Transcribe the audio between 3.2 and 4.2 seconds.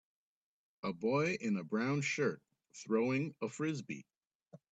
a Frisbee.